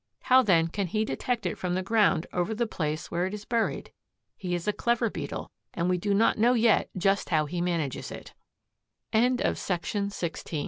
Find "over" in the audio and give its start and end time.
2.33-2.55